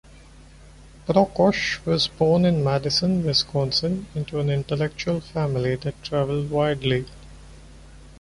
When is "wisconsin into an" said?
3.23-4.49